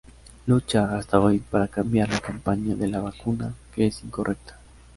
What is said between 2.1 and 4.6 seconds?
campaña de la vacuna que es incorrecta.